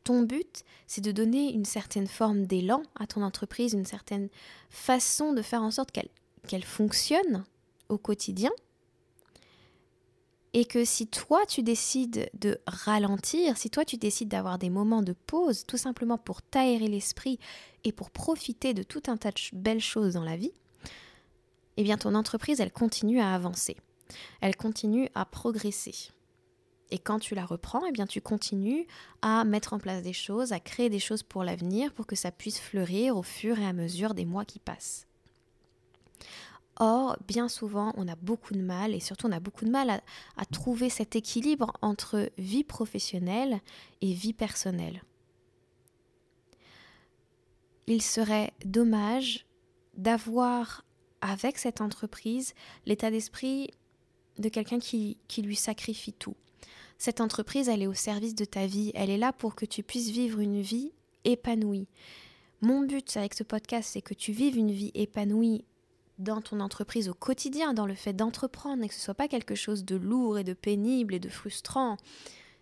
ton 0.04 0.22
but, 0.22 0.64
c'est 0.86 1.00
de 1.00 1.12
donner 1.12 1.52
une 1.52 1.64
certaine 1.64 2.06
forme 2.06 2.46
d'élan 2.46 2.82
à 2.94 3.06
ton 3.06 3.22
entreprise, 3.22 3.72
une 3.72 3.86
certaine 3.86 4.28
façon 4.70 5.32
de 5.32 5.42
faire 5.42 5.62
en 5.62 5.70
sorte 5.70 5.90
qu'elle 6.46 6.64
fonctionne 6.64 7.44
au 7.88 7.98
quotidien. 7.98 8.50
Et 10.56 10.66
que 10.66 10.84
si 10.84 11.08
toi 11.08 11.44
tu 11.48 11.64
décides 11.64 12.30
de 12.34 12.60
ralentir, 12.68 13.56
si 13.56 13.70
toi 13.70 13.84
tu 13.84 13.96
décides 13.96 14.28
d'avoir 14.28 14.56
des 14.56 14.70
moments 14.70 15.02
de 15.02 15.12
pause, 15.26 15.66
tout 15.66 15.78
simplement 15.78 16.16
pour 16.16 16.42
t'aérer 16.42 16.86
l'esprit 16.86 17.40
et 17.82 17.90
pour 17.90 18.12
profiter 18.12 18.72
de 18.72 18.84
tout 18.84 19.02
un 19.08 19.16
tas 19.16 19.32
de 19.32 19.40
belles 19.52 19.80
choses 19.80 20.14
dans 20.14 20.22
la 20.22 20.36
vie, 20.36 20.52
eh 21.76 21.82
bien 21.82 21.96
ton 21.96 22.14
entreprise, 22.14 22.60
elle 22.60 22.70
continue 22.70 23.20
à 23.20 23.34
avancer. 23.34 23.76
Elle 24.40 24.54
continue 24.54 25.08
à 25.16 25.24
progresser. 25.24 26.12
Et 26.90 26.98
quand 26.98 27.18
tu 27.18 27.34
la 27.34 27.44
reprends, 27.44 27.84
eh 27.86 27.92
bien 27.92 28.06
tu 28.06 28.20
continues 28.20 28.86
à 29.22 29.44
mettre 29.44 29.72
en 29.72 29.78
place 29.78 30.02
des 30.02 30.12
choses, 30.12 30.52
à 30.52 30.60
créer 30.60 30.90
des 30.90 30.98
choses 30.98 31.22
pour 31.22 31.42
l'avenir 31.42 31.92
pour 31.92 32.06
que 32.06 32.16
ça 32.16 32.30
puisse 32.30 32.60
fleurir 32.60 33.16
au 33.16 33.22
fur 33.22 33.58
et 33.58 33.66
à 33.66 33.72
mesure 33.72 34.14
des 34.14 34.24
mois 34.24 34.44
qui 34.44 34.58
passent. 34.58 35.06
Or, 36.76 37.16
bien 37.26 37.48
souvent, 37.48 37.92
on 37.96 38.08
a 38.08 38.16
beaucoup 38.16 38.52
de 38.52 38.60
mal, 38.60 38.94
et 38.94 39.00
surtout 39.00 39.28
on 39.28 39.32
a 39.32 39.40
beaucoup 39.40 39.64
de 39.64 39.70
mal 39.70 40.02
à, 40.36 40.44
trouver 40.44 40.90
cet 40.90 41.14
équilibre 41.14 41.72
entre 41.82 42.30
vie 42.36 42.64
professionnelle 42.64 43.60
et 44.00 44.12
vie 44.12 44.32
personnelle. 44.32 45.02
Il 47.86 48.02
serait 48.02 48.52
dommage 48.64 49.46
d'avoir 49.96 50.84
avec 51.20 51.58
cette 51.58 51.80
entreprise 51.80 52.54
l'état 52.86 53.10
d'esprit 53.10 53.70
de 54.38 54.48
quelqu'un 54.48 54.80
qui 54.80 55.16
lui 55.38 55.56
sacrifie 55.56 56.12
tout 56.12 56.34
cette 57.04 57.20
entreprise, 57.20 57.68
elle 57.68 57.82
est 57.82 57.86
au 57.86 57.92
service 57.92 58.34
de 58.34 58.46
ta 58.46 58.64
vie. 58.64 58.90
Elle 58.94 59.10
est 59.10 59.18
là 59.18 59.34
pour 59.34 59.54
que 59.54 59.66
tu 59.66 59.82
puisses 59.82 60.08
vivre 60.08 60.40
une 60.40 60.62
vie 60.62 60.90
épanouie. 61.24 61.86
Mon 62.62 62.80
but 62.80 63.18
avec 63.18 63.34
ce 63.34 63.42
podcast, 63.42 63.90
c'est 63.92 64.00
que 64.00 64.14
tu 64.14 64.32
vives 64.32 64.56
une 64.56 64.70
vie 64.70 64.90
épanouie 64.94 65.66
dans 66.18 66.40
ton 66.40 66.60
entreprise 66.60 67.10
au 67.10 67.14
quotidien, 67.14 67.74
dans 67.74 67.84
le 67.84 67.94
fait 67.94 68.14
d'entreprendre, 68.14 68.82
et 68.82 68.88
que 68.88 68.94
ce 68.94 69.02
soit 69.02 69.12
pas 69.12 69.28
quelque 69.28 69.54
chose 69.54 69.84
de 69.84 69.96
lourd 69.96 70.38
et 70.38 70.44
de 70.44 70.54
pénible 70.54 71.12
et 71.12 71.18
de 71.18 71.28
frustrant. 71.28 71.98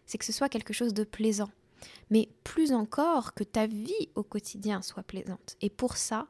C'est 0.07 0.19
que 0.19 0.25
ce 0.25 0.33
soit 0.33 0.49
quelque 0.49 0.73
chose 0.73 0.93
de 0.93 1.05
plaisant. 1.05 1.51
Mais 2.11 2.29
plus 2.43 2.73
encore, 2.73 3.35
que 3.35 3.45
ta 3.45 3.69
vie 3.69 4.09
au 4.17 4.25
quotidien 4.25 4.83
soit 4.83 5.05
plaisante. 5.05 5.55
Et 5.61 5.71
pour 5.71 5.97
ça, 5.97 6.27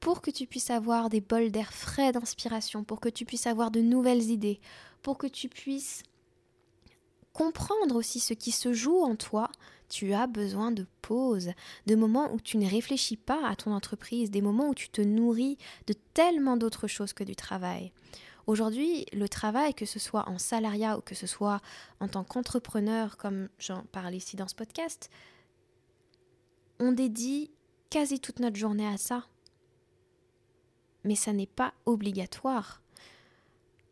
pour 0.00 0.22
que 0.22 0.30
tu 0.30 0.46
puisses 0.46 0.70
avoir 0.70 1.10
des 1.10 1.20
bols 1.20 1.50
d'air 1.50 1.74
frais 1.74 2.12
d'inspiration, 2.12 2.84
pour 2.84 3.00
que 3.00 3.10
tu 3.10 3.26
puisses 3.26 3.46
avoir 3.46 3.70
de 3.70 3.82
nouvelles 3.82 4.30
idées, 4.30 4.60
pour 5.02 5.18
que 5.18 5.26
tu 5.26 5.50
puisses 5.50 6.04
comprendre 7.34 7.96
aussi 7.96 8.20
ce 8.20 8.32
qui 8.32 8.50
se 8.50 8.72
joue 8.72 9.02
en 9.02 9.16
toi, 9.16 9.50
tu 9.90 10.14
as 10.14 10.26
besoin 10.26 10.72
de 10.72 10.86
pauses, 11.02 11.50
de 11.86 11.94
moments 11.94 12.32
où 12.32 12.40
tu 12.40 12.56
ne 12.56 12.66
réfléchis 12.68 13.18
pas 13.18 13.46
à 13.46 13.54
ton 13.54 13.72
entreprise, 13.72 14.30
des 14.30 14.40
moments 14.40 14.70
où 14.70 14.74
tu 14.74 14.88
te 14.88 15.02
nourris 15.02 15.58
de 15.86 15.94
tellement 16.14 16.56
d'autres 16.56 16.86
choses 16.86 17.12
que 17.12 17.24
du 17.24 17.36
travail, 17.36 17.92
Aujourd'hui, 18.46 19.06
le 19.14 19.26
travail, 19.26 19.72
que 19.72 19.86
ce 19.86 19.98
soit 19.98 20.28
en 20.28 20.38
salariat 20.38 20.98
ou 20.98 21.00
que 21.00 21.14
ce 21.14 21.26
soit 21.26 21.60
en 22.00 22.08
tant 22.08 22.24
qu'entrepreneur, 22.24 23.16
comme 23.16 23.48
j'en 23.58 23.84
parle 23.84 24.14
ici 24.14 24.36
dans 24.36 24.48
ce 24.48 24.54
podcast, 24.54 25.10
on 26.78 26.92
dédie 26.92 27.50
quasi 27.88 28.20
toute 28.20 28.40
notre 28.40 28.56
journée 28.56 28.86
à 28.86 28.98
ça. 28.98 29.24
Mais 31.04 31.14
ça 31.14 31.32
n'est 31.32 31.46
pas 31.46 31.72
obligatoire. 31.86 32.82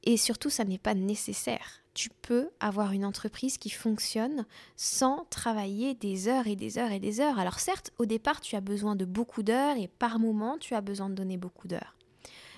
Et 0.02 0.18
surtout, 0.18 0.50
ça 0.50 0.64
n'est 0.64 0.78
pas 0.78 0.94
nécessaire. 0.94 1.82
Tu 1.94 2.08
peux 2.22 2.50
avoir 2.58 2.92
une 2.92 3.04
entreprise 3.04 3.58
qui 3.58 3.70
fonctionne 3.70 4.46
sans 4.76 5.26
travailler 5.30 5.94
des 5.94 6.28
heures 6.28 6.46
et 6.46 6.56
des 6.56 6.78
heures 6.78 6.90
et 6.90 7.00
des 7.00 7.20
heures. 7.20 7.38
Alors 7.38 7.61
certes, 7.61 7.90
au 7.99 8.06
départ, 8.06 8.40
tu 8.40 8.56
as 8.56 8.61
besoin 8.61 8.96
de 8.96 9.04
beaucoup 9.04 9.42
d'heures 9.42 9.76
et 9.76 9.88
par 9.88 10.18
moment, 10.18 10.56
tu 10.58 10.75
as 10.75 10.80
besoin 10.80 11.11
de 11.11 11.14
donner 11.14 11.37
beaucoup 11.37 11.68
d'heures. 11.68 11.96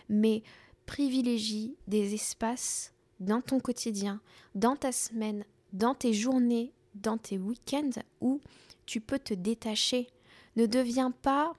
Mais 0.08 0.42
privilégie 0.86 1.76
des 1.88 2.14
espaces 2.14 2.92
dans 3.20 3.40
ton 3.40 3.58
quotidien, 3.58 4.20
dans 4.54 4.76
ta 4.76 4.92
semaine, 4.92 5.44
dans 5.72 5.94
tes 5.94 6.12
journées, 6.12 6.72
dans 6.94 7.18
tes 7.18 7.38
week-ends 7.38 8.00
où 8.20 8.40
tu 8.86 9.00
peux 9.00 9.18
te 9.18 9.34
détacher. 9.34 10.08
Ne 10.56 10.66
deviens 10.66 11.10
pas 11.10 11.52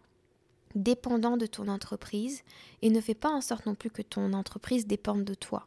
dépendant 0.75 1.37
de 1.37 1.45
ton 1.45 1.67
entreprise 1.67 2.43
et 2.81 2.89
ne 2.89 3.01
fais 3.01 3.15
pas 3.15 3.29
en 3.29 3.41
sorte 3.41 3.65
non 3.65 3.75
plus 3.75 3.89
que 3.89 4.01
ton 4.01 4.33
entreprise 4.33 4.87
dépende 4.87 5.23
de 5.23 5.33
toi. 5.33 5.65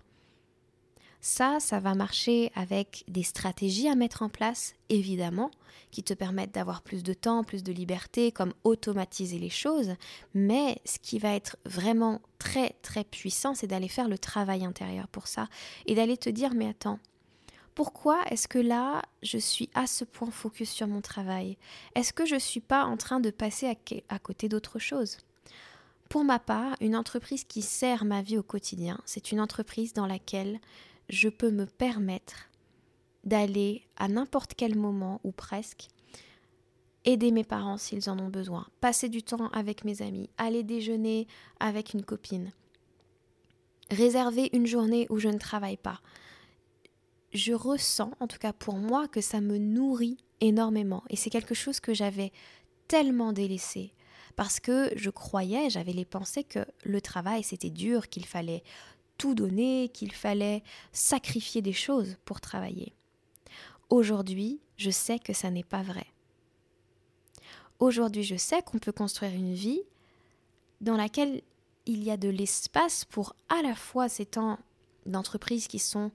Ça, 1.20 1.58
ça 1.60 1.80
va 1.80 1.94
marcher 1.94 2.52
avec 2.54 3.04
des 3.08 3.22
stratégies 3.22 3.88
à 3.88 3.96
mettre 3.96 4.22
en 4.22 4.28
place, 4.28 4.74
évidemment, 4.88 5.50
qui 5.90 6.02
te 6.02 6.14
permettent 6.14 6.54
d'avoir 6.54 6.82
plus 6.82 7.02
de 7.02 7.12
temps, 7.12 7.44
plus 7.44 7.62
de 7.62 7.72
liberté, 7.72 8.30
comme 8.30 8.54
automatiser 8.64 9.38
les 9.38 9.50
choses. 9.50 9.94
Mais 10.34 10.80
ce 10.84 10.98
qui 10.98 11.18
va 11.18 11.34
être 11.34 11.56
vraiment 11.64 12.20
très, 12.38 12.76
très 12.82 13.04
puissant, 13.04 13.54
c'est 13.54 13.66
d'aller 13.66 13.88
faire 13.88 14.08
le 14.08 14.18
travail 14.18 14.64
intérieur 14.64 15.08
pour 15.08 15.26
ça 15.26 15.48
et 15.86 15.94
d'aller 15.94 16.16
te 16.16 16.30
dire, 16.30 16.54
mais 16.54 16.68
attends, 16.68 17.00
pourquoi 17.78 18.22
est-ce 18.30 18.48
que 18.48 18.58
là, 18.58 19.02
je 19.22 19.38
suis 19.38 19.70
à 19.72 19.86
ce 19.86 20.04
point 20.04 20.32
focus 20.32 20.68
sur 20.68 20.88
mon 20.88 21.00
travail? 21.00 21.56
Est-ce 21.94 22.12
que 22.12 22.26
je 22.26 22.34
ne 22.34 22.40
suis 22.40 22.58
pas 22.58 22.84
en 22.84 22.96
train 22.96 23.20
de 23.20 23.30
passer 23.30 23.72
à, 24.08 24.18
côté 24.18 24.48
d'autre 24.48 24.80
chose? 24.80 25.18
Pour 26.08 26.24
ma 26.24 26.40
part, 26.40 26.74
une 26.80 26.96
entreprise 26.96 27.44
qui 27.44 27.62
sert 27.62 28.04
ma 28.04 28.20
vie 28.20 28.36
au 28.36 28.42
quotidien, 28.42 28.98
c'est 29.04 29.30
une 29.30 29.40
entreprise 29.40 29.92
dans 29.92 30.06
laquelle 30.06 30.58
je 31.08 31.28
peux 31.28 31.50
me 31.50 31.66
permettre 31.66 32.48
d'aller 33.24 33.82
à 33.96 34.08
n'importe 34.08 34.54
quel 34.54 34.76
moment 34.76 35.20
ou 35.24 35.32
presque 35.32 35.88
aider 37.04 37.30
mes 37.30 37.44
parents 37.44 37.78
s'ils 37.78 38.10
en 38.10 38.18
ont 38.18 38.28
besoin, 38.28 38.66
passer 38.80 39.08
du 39.08 39.22
temps 39.22 39.48
avec 39.48 39.84
mes 39.84 40.02
amis, 40.02 40.28
aller 40.36 40.62
déjeuner 40.62 41.26
avec 41.60 41.94
une 41.94 42.04
copine, 42.04 42.52
réserver 43.90 44.50
une 44.52 44.66
journée 44.66 45.06
où 45.10 45.18
je 45.18 45.28
ne 45.28 45.38
travaille 45.38 45.76
pas. 45.76 46.00
Je 47.32 47.52
ressens, 47.52 48.12
en 48.20 48.26
tout 48.26 48.38
cas 48.38 48.52
pour 48.52 48.76
moi, 48.76 49.08
que 49.08 49.20
ça 49.20 49.40
me 49.40 49.58
nourrit 49.58 50.18
énormément. 50.40 51.02
Et 51.10 51.16
c'est 51.16 51.30
quelque 51.30 51.54
chose 51.54 51.80
que 51.80 51.94
j'avais 51.94 52.32
tellement 52.88 53.32
délaissé 53.32 53.92
parce 54.36 54.60
que 54.60 54.90
je 54.94 55.10
croyais, 55.10 55.68
j'avais 55.68 55.92
les 55.92 56.04
pensées 56.04 56.44
que 56.44 56.64
le 56.84 57.00
travail 57.00 57.42
c'était 57.42 57.70
dur, 57.70 58.08
qu'il 58.08 58.24
fallait 58.24 58.62
tout 59.18 59.34
donner, 59.34 59.90
qu'il 59.92 60.12
fallait 60.12 60.62
sacrifier 60.92 61.60
des 61.60 61.72
choses 61.72 62.16
pour 62.24 62.40
travailler. 62.40 62.94
Aujourd'hui, 63.90 64.60
je 64.76 64.90
sais 64.90 65.18
que 65.18 65.32
ça 65.32 65.50
n'est 65.50 65.64
pas 65.64 65.82
vrai. 65.82 66.06
Aujourd'hui, 67.78 68.22
je 68.22 68.36
sais 68.36 68.62
qu'on 68.62 68.78
peut 68.78 68.92
construire 68.92 69.32
une 69.32 69.54
vie 69.54 69.82
dans 70.80 70.96
laquelle 70.96 71.42
il 71.86 72.02
y 72.02 72.10
a 72.10 72.16
de 72.16 72.28
l'espace 72.28 73.04
pour 73.04 73.34
à 73.48 73.62
la 73.62 73.74
fois 73.74 74.08
ces 74.08 74.26
temps 74.26 74.58
d'entreprise 75.06 75.68
qui 75.68 75.78
sont 75.78 76.10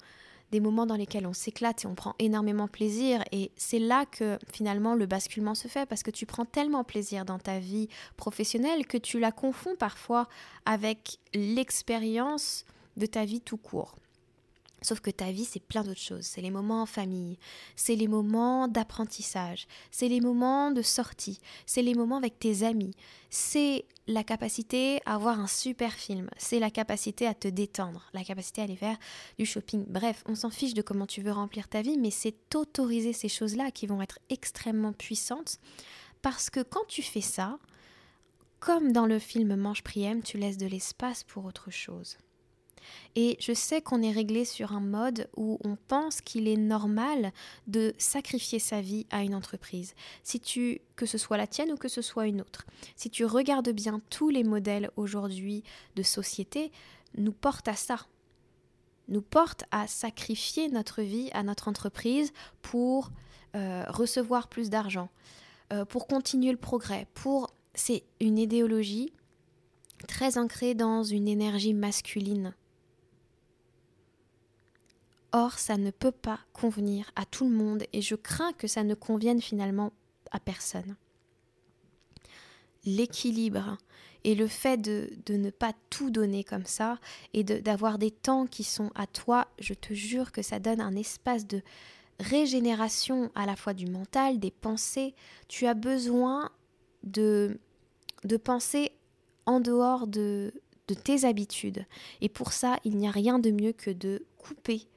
des 0.51 0.59
moments 0.59 0.85
dans 0.85 0.95
lesquels 0.95 1.25
on 1.25 1.33
s'éclate 1.33 1.83
et 1.83 1.87
on 1.87 1.95
prend 1.95 2.13
énormément 2.19 2.67
plaisir. 2.67 3.23
Et 3.31 3.49
c'est 3.55 3.79
là 3.79 4.05
que 4.05 4.37
finalement 4.51 4.93
le 4.93 5.07
basculement 5.07 5.55
se 5.55 5.67
fait 5.67 5.87
parce 5.87 6.03
que 6.03 6.11
tu 6.11 6.27
prends 6.27 6.45
tellement 6.45 6.83
plaisir 6.83 7.25
dans 7.25 7.39
ta 7.39 7.57
vie 7.57 7.89
professionnelle 8.17 8.85
que 8.85 8.97
tu 8.97 9.19
la 9.19 9.31
confonds 9.31 9.75
parfois 9.75 10.27
avec 10.65 11.17
l'expérience 11.33 12.65
de 12.97 13.05
ta 13.05 13.25
vie 13.25 13.41
tout 13.41 13.57
court. 13.57 13.95
Sauf 14.83 14.99
que 14.99 15.11
ta 15.11 15.31
vie, 15.31 15.45
c'est 15.45 15.61
plein 15.61 15.81
d'autres 15.83 16.01
choses. 16.01 16.25
C'est 16.25 16.41
les 16.41 16.51
moments 16.51 16.81
en 16.81 16.85
famille, 16.85 17.37
c'est 17.77 17.95
les 17.95 18.09
moments 18.09 18.67
d'apprentissage, 18.67 19.65
c'est 19.91 20.09
les 20.09 20.19
moments 20.19 20.71
de 20.71 20.81
sortie, 20.81 21.39
c'est 21.65 21.81
les 21.81 21.95
moments 21.95 22.17
avec 22.17 22.37
tes 22.37 22.63
amis, 22.63 22.93
c'est 23.29 23.85
la 24.07 24.25
capacité 24.25 24.99
à 25.05 25.17
voir 25.17 25.39
un 25.39 25.47
super 25.47 25.93
film, 25.93 26.29
c'est 26.37 26.59
la 26.59 26.69
capacité 26.69 27.25
à 27.25 27.33
te 27.33 27.47
détendre, 27.47 28.09
la 28.13 28.25
capacité 28.25 28.59
à 28.59 28.65
aller 28.65 28.75
faire 28.75 28.97
du 29.39 29.45
shopping. 29.45 29.85
Bref, 29.87 30.21
on 30.27 30.35
s'en 30.35 30.49
fiche 30.49 30.73
de 30.73 30.81
comment 30.81 31.07
tu 31.07 31.21
veux 31.21 31.31
remplir 31.31 31.69
ta 31.69 31.81
vie, 31.81 31.97
mais 31.97 32.11
c'est 32.11 32.53
autoriser 32.53 33.13
ces 33.13 33.29
choses-là 33.29 33.71
qui 33.71 33.87
vont 33.87 34.01
être 34.01 34.19
extrêmement 34.29 34.91
puissantes 34.91 35.59
parce 36.21 36.49
que 36.49 36.61
quand 36.61 36.85
tu 36.89 37.01
fais 37.01 37.21
ça, 37.21 37.57
comme 38.59 38.91
dans 38.91 39.05
le 39.05 39.19
film 39.19 39.55
Mange 39.55 39.83
Priem, 39.83 40.21
tu 40.21 40.37
laisses 40.37 40.57
de 40.57 40.67
l'espace 40.67 41.23
pour 41.23 41.45
autre 41.45 41.71
chose. 41.71 42.17
Et 43.15 43.37
je 43.39 43.53
sais 43.53 43.81
qu'on 43.81 44.01
est 44.01 44.11
réglé 44.11 44.45
sur 44.45 44.73
un 44.73 44.79
mode 44.79 45.29
où 45.35 45.59
on 45.63 45.75
pense 45.87 46.21
qu'il 46.21 46.47
est 46.47 46.57
normal 46.57 47.31
de 47.67 47.93
sacrifier 47.97 48.59
sa 48.59 48.81
vie 48.81 49.05
à 49.11 49.23
une 49.23 49.35
entreprise. 49.35 49.93
Que 50.95 51.05
ce 51.05 51.17
soit 51.17 51.37
la 51.37 51.47
tienne 51.47 51.71
ou 51.71 51.77
que 51.77 51.87
ce 51.87 52.01
soit 52.01 52.27
une 52.27 52.41
autre. 52.41 52.65
Si 52.95 53.09
tu 53.09 53.25
regardes 53.25 53.69
bien 53.69 54.01
tous 54.09 54.29
les 54.29 54.43
modèles 54.43 54.91
aujourd'hui 54.95 55.63
de 55.95 56.03
société 56.03 56.71
nous 57.17 57.31
portent 57.31 57.67
à 57.67 57.75
ça. 57.75 58.07
Nous 59.07 59.21
portent 59.21 59.65
à 59.71 59.87
sacrifier 59.87 60.69
notre 60.69 61.01
vie 61.01 61.29
à 61.33 61.43
notre 61.43 61.67
entreprise 61.67 62.31
pour 62.61 63.11
euh, 63.55 63.83
recevoir 63.87 64.47
plus 64.47 64.69
d'argent, 64.69 65.09
euh, 65.71 65.85
pour 65.85 66.07
continuer 66.07 66.51
le 66.51 66.57
progrès, 66.57 67.07
pour 67.13 67.53
c'est 67.75 68.03
une 68.19 68.37
idéologie 68.37 69.13
très 70.07 70.37
ancrée 70.37 70.73
dans 70.73 71.03
une 71.03 71.27
énergie 71.27 71.73
masculine 71.73 72.53
Or, 75.35 75.57
ça 75.57 75.77
ne 75.77 75.89
peut 75.89 76.11
pas 76.11 76.39
convenir 76.53 77.11
à 77.15 77.25
tout 77.25 77.49
le 77.49 77.55
monde 77.55 77.83
et 77.91 78.01
je 78.03 78.13
crains 78.13 78.53
que 78.53 78.67
ça 78.67 78.83
ne 78.83 78.93
convienne 78.93 79.41
finalement 79.41 79.91
à 80.31 80.39
personne. 80.39 80.95
L'équilibre 82.85 83.77
et 84.23 84.35
le 84.35 84.47
fait 84.47 84.77
de, 84.77 85.09
ne 85.29 85.49
pas 85.49 85.73
tout 85.89 86.11
donner 86.11 86.43
comme 86.43 86.67
ça 86.67 86.99
et 87.33 87.43
d'avoir 87.43 87.97
des 87.97 88.11
temps 88.11 88.45
qui 88.45 88.63
sont 88.63 88.91
à 88.93 89.07
toi, 89.07 89.47
je 89.57 89.73
te 89.73 89.95
jure 89.95 90.31
que 90.31 90.43
ça 90.43 90.59
donne 90.59 90.79
un 90.79 90.95
espace 90.95 91.47
de 91.47 91.63
régénération 92.19 93.31
à 93.33 93.47
la 93.47 93.55
fois 93.55 93.73
du 93.73 93.87
mental, 93.87 94.39
des 94.39 94.51
pensées. 94.51 95.15
Tu 95.47 95.65
as 95.65 95.73
besoin 95.73 96.51
de, 97.01 97.57
penser 98.43 98.91
en 99.47 99.59
dehors 99.59 100.05
de, 100.05 100.53
de 100.87 100.93
tes 100.93 101.25
habitudes. 101.25 101.87
Et 102.21 102.29
pour 102.29 102.53
ça, 102.53 102.77
il 102.83 102.97
n'y 102.97 103.07
a 103.07 103.11
rien 103.11 103.39
de 103.39 103.49
mieux 103.49 103.73
que 103.73 103.89
de 103.89 104.27
couper 104.37 104.87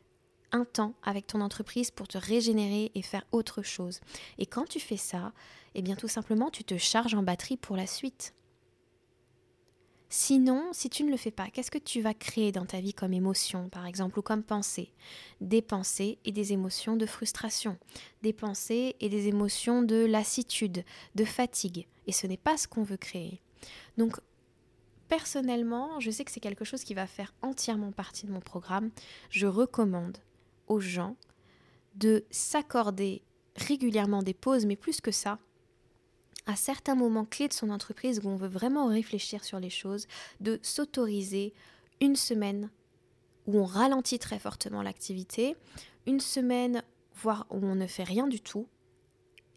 temps 0.65 0.95
avec 1.03 1.27
ton 1.27 1.41
entreprise 1.41 1.91
pour 1.91 2.09
te 2.09 2.19
régénérer 2.19 2.91
et 2.95 3.03
faire 3.03 3.27
autre 3.33 3.63
chose. 3.63 4.01
Et 4.39 4.47
quand 4.47 4.65
tu 4.69 4.81
fais 4.81 4.97
ça, 4.97 5.33
eh 5.75 5.83
bien 5.83 5.97
tout 5.97 6.09
simplement, 6.09 6.51
tu 6.51 6.65
te 6.65 6.77
charges 6.77 7.15
en 7.15 7.23
batterie 7.23 7.57
pour 7.57 7.77
la 7.77 7.87
suite. 7.87 8.35
Sinon, 10.09 10.69
si 10.73 10.89
tu 10.89 11.03
ne 11.03 11.11
le 11.11 11.17
fais 11.17 11.33
pas, 11.33 11.49
qu'est-ce 11.49 11.71
que 11.71 11.79
tu 11.79 12.01
vas 12.01 12.15
créer 12.15 12.53
dans 12.53 12.65
ta 12.65 12.81
vie 12.81 12.95
comme 12.95 13.13
émotion, 13.13 13.69
par 13.69 13.87
exemple, 13.87 14.19
ou 14.19 14.23
comme 14.23 14.45
pensée? 14.45 14.93
Des 15.41 15.63
pensées 15.63 16.19
et 16.25 16.31
des 16.31 16.53
émotions 16.53 16.97
de 16.97 17.07
frustration, 17.07 17.77
des 18.23 18.33
pensées 18.33 18.95
et 19.01 19.09
des 19.09 19.27
émotions 19.27 19.83
de 19.83 20.05
lassitude, 20.05 20.85
de 21.17 21.25
fatigue. 21.25 21.87
Et 22.07 22.13
ce 22.13 22.27
n'est 22.29 22.37
pas 22.37 22.57
ce 22.57 22.69
qu'on 22.69 22.85
veut 22.85 22.97
créer. 22.97 23.43
Donc, 23.99 24.17
personnellement, 25.09 25.99
je 25.99 26.13
sais 26.13 26.25
que 26.25 26.31
c'est 26.31 26.41
quelque 26.41 26.65
chose 26.65 26.85
qui 26.85 26.95
va 26.95 27.09
faire 27.09 27.35
entièrement 27.43 27.91
partie 27.91 28.27
de 28.27 28.33
mon 28.33 28.41
programme. 28.41 28.91
Je 29.31 29.47
recommande 29.47 30.19
aux 30.67 30.81
gens 30.81 31.17
de 31.95 32.25
s'accorder 32.31 33.23
régulièrement 33.57 34.23
des 34.23 34.35
pauses, 34.35 34.67
mais 34.67 34.77
plus 34.77 35.01
que 35.01 35.11
ça, 35.11 35.39
à 36.47 36.57
certains 36.57 36.95
moments 36.95 37.25
clés 37.25 37.49
de 37.49 37.53
son 37.53 37.71
entreprise 37.71 38.21
où 38.23 38.29
on 38.29 38.37
veut 38.37 38.49
vraiment 38.49 38.87
réfléchir 38.87 39.45
sur 39.45 39.59
les 39.59 39.71
choses, 39.71 40.07
de 40.41 40.61
s'autoriser 40.63 41.55
une 42.01 42.17
semaine 42.17 42.71
où 43.47 43.59
on 43.59 43.65
ralentit 43.65 44.19
très 44.19 44.39
fortement 44.39 44.83
l'activité, 44.83 45.57
une 46.07 46.21
semaine 46.21 46.83
voire 47.15 47.47
où 47.51 47.57
on 47.57 47.75
ne 47.75 47.87
fait 47.87 48.05
rien 48.05 48.27
du 48.27 48.41
tout, 48.41 48.67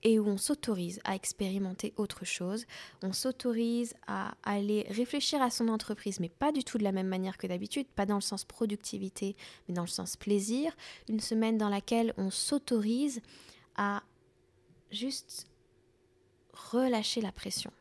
et 0.03 0.19
où 0.19 0.27
on 0.27 0.37
s'autorise 0.37 0.99
à 1.03 1.15
expérimenter 1.15 1.93
autre 1.97 2.25
chose, 2.25 2.65
on 3.01 3.13
s'autorise 3.13 3.93
à 4.07 4.33
aller 4.43 4.85
réfléchir 4.89 5.41
à 5.41 5.49
son 5.49 5.67
entreprise, 5.67 6.19
mais 6.19 6.29
pas 6.29 6.51
du 6.51 6.63
tout 6.63 6.77
de 6.77 6.83
la 6.83 6.91
même 6.91 7.07
manière 7.07 7.37
que 7.37 7.47
d'habitude, 7.47 7.87
pas 7.87 8.05
dans 8.05 8.15
le 8.15 8.21
sens 8.21 8.45
productivité, 8.45 9.35
mais 9.67 9.73
dans 9.73 9.83
le 9.83 9.87
sens 9.87 10.15
plaisir, 10.15 10.75
une 11.07 11.19
semaine 11.19 11.57
dans 11.57 11.69
laquelle 11.69 12.13
on 12.17 12.29
s'autorise 12.29 13.21
à 13.75 14.03
juste 14.91 15.47
relâcher 16.53 17.21
la 17.21 17.31
pression. 17.31 17.71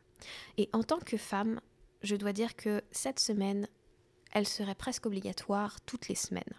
Et 0.57 0.69
en 0.73 0.83
tant 0.83 0.99
que 0.99 1.17
femme, 1.17 1.59
je 2.01 2.15
dois 2.15 2.33
dire 2.33 2.55
que 2.55 2.81
cette 2.91 3.19
semaine, 3.19 3.67
elle 4.31 4.47
serait 4.47 4.75
presque 4.75 5.05
obligatoire 5.05 5.81
toutes 5.81 6.07
les 6.07 6.15
semaines. 6.15 6.53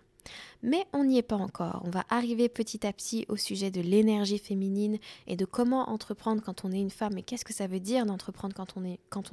Mais 0.62 0.86
on 0.92 1.04
n'y 1.04 1.18
est 1.18 1.22
pas 1.22 1.36
encore. 1.36 1.82
On 1.84 1.90
va 1.90 2.04
arriver 2.08 2.48
petit 2.48 2.86
à 2.86 2.92
petit 2.92 3.24
au 3.28 3.36
sujet 3.36 3.70
de 3.70 3.80
l'énergie 3.80 4.38
féminine 4.38 4.98
et 5.26 5.36
de 5.36 5.44
comment 5.44 5.88
entreprendre 5.88 6.42
quand 6.42 6.64
on 6.64 6.72
est 6.72 6.80
une 6.80 6.90
femme 6.90 7.18
et 7.18 7.22
qu'est-ce 7.22 7.44
que 7.44 7.54
ça 7.54 7.66
veut 7.66 7.80
dire 7.80 8.06
d'entreprendre 8.06 8.54
quand, 8.54 8.76
on 8.76 8.84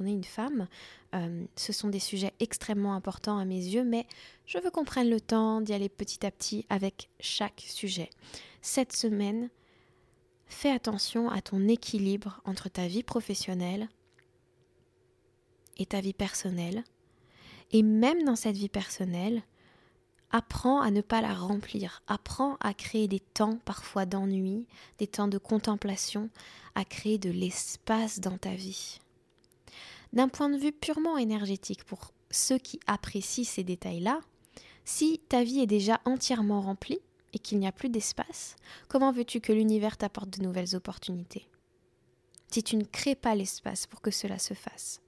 est, 0.06 0.12
une 0.12 0.24
femme? 0.24 0.68
Euh, 1.14 1.44
ce 1.56 1.72
sont 1.72 1.88
des 1.88 1.98
sujets 1.98 2.32
extrêmement 2.40 2.94
importants 2.94 3.38
à 3.38 3.44
mes 3.44 3.62
yeux, 3.62 3.84
mais 3.84 4.06
je 4.46 4.58
veux 4.58 4.70
qu'on 4.70 4.84
prenne 4.84 5.10
le 5.10 5.20
temps 5.20 5.60
d'y 5.60 5.74
aller 5.74 5.88
petit 5.88 6.24
à 6.24 6.30
petit 6.30 6.66
avec 6.68 7.10
chaque 7.20 7.64
sujet. 7.66 8.10
Cette 8.62 8.92
semaine, 8.92 9.50
fais 10.46 10.70
attention 10.70 11.28
à 11.28 11.42
ton 11.42 11.68
équilibre 11.68 12.40
entre 12.44 12.68
ta 12.68 12.86
vie 12.86 13.02
professionnelle 13.02 13.88
et 15.76 15.86
ta 15.86 16.00
vie 16.00 16.14
personnelle. 16.14 16.84
Et 17.70 17.82
même 17.82 18.24
dans 18.24 18.36
cette 18.36 18.56
vie 18.56 18.70
personnelle, 18.70 19.42
Apprends 20.30 20.82
à 20.82 20.90
ne 20.90 21.00
pas 21.00 21.22
la 21.22 21.32
remplir, 21.32 22.02
apprends 22.06 22.58
à 22.60 22.74
créer 22.74 23.08
des 23.08 23.20
temps 23.20 23.58
parfois 23.64 24.04
d'ennui, 24.04 24.66
des 24.98 25.06
temps 25.06 25.28
de 25.28 25.38
contemplation, 25.38 26.28
à 26.74 26.84
créer 26.84 27.16
de 27.16 27.30
l'espace 27.30 28.20
dans 28.20 28.36
ta 28.36 28.54
vie. 28.54 29.00
D'un 30.12 30.28
point 30.28 30.50
de 30.50 30.58
vue 30.58 30.72
purement 30.72 31.16
énergétique, 31.16 31.84
pour 31.84 32.12
ceux 32.30 32.58
qui 32.58 32.78
apprécient 32.86 33.44
ces 33.44 33.64
détails-là, 33.64 34.20
si 34.84 35.20
ta 35.30 35.44
vie 35.44 35.60
est 35.60 35.66
déjà 35.66 36.00
entièrement 36.04 36.60
remplie 36.60 37.00
et 37.32 37.38
qu'il 37.38 37.58
n'y 37.58 37.66
a 37.66 37.72
plus 37.72 37.88
d'espace, 37.88 38.56
comment 38.88 39.12
veux-tu 39.12 39.40
que 39.40 39.52
l'univers 39.52 39.96
t'apporte 39.96 40.38
de 40.38 40.42
nouvelles 40.42 40.76
opportunités? 40.76 41.48
Si 42.50 42.62
tu 42.62 42.76
ne 42.76 42.84
crées 42.84 43.14
pas 43.14 43.34
l'espace 43.34 43.86
pour 43.86 44.02
que 44.02 44.10
cela 44.10 44.38
se 44.38 44.54
fasse. 44.54 45.00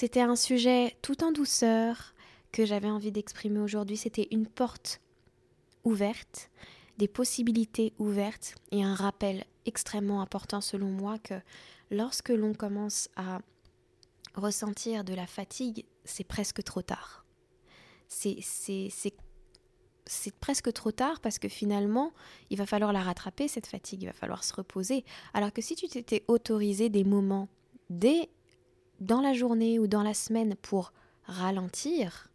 C'était 0.00 0.22
un 0.22 0.34
sujet 0.34 0.96
tout 1.02 1.22
en 1.22 1.30
douceur 1.30 2.14
que 2.52 2.64
j'avais 2.64 2.88
envie 2.88 3.12
d'exprimer 3.12 3.58
aujourd'hui. 3.58 3.98
C'était 3.98 4.28
une 4.30 4.46
porte 4.46 4.98
ouverte, 5.84 6.50
des 6.96 7.06
possibilités 7.06 7.92
ouvertes 7.98 8.54
et 8.70 8.82
un 8.82 8.94
rappel 8.94 9.44
extrêmement 9.66 10.22
important 10.22 10.62
selon 10.62 10.86
moi 10.86 11.18
que 11.18 11.34
lorsque 11.90 12.30
l'on 12.30 12.54
commence 12.54 13.10
à 13.14 13.42
ressentir 14.34 15.04
de 15.04 15.12
la 15.12 15.26
fatigue, 15.26 15.84
c'est 16.06 16.24
presque 16.24 16.62
trop 16.62 16.80
tard. 16.80 17.26
C'est 18.08 18.40
presque 20.40 20.72
trop 20.72 20.92
tard 20.92 21.20
parce 21.20 21.38
que 21.38 21.50
finalement, 21.50 22.14
il 22.48 22.56
va 22.56 22.64
falloir 22.64 22.94
la 22.94 23.02
rattraper, 23.02 23.48
cette 23.48 23.66
fatigue, 23.66 24.04
il 24.04 24.06
va 24.06 24.14
falloir 24.14 24.44
se 24.44 24.54
reposer. 24.54 25.04
Alors 25.34 25.52
que 25.52 25.60
si 25.60 25.74
tu 25.74 25.88
t'étais 25.88 26.24
autorisé 26.26 26.88
des 26.88 27.04
moments 27.04 27.50
dès 27.90 28.30
dans 29.00 29.20
la 29.20 29.32
journée 29.32 29.78
ou 29.78 29.86
dans 29.86 30.02
la 30.02 30.14
semaine 30.14 30.54
pour 30.56 30.92
ralentir, 31.24 32.30